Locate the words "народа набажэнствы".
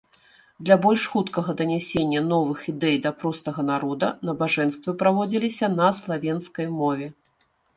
3.69-4.97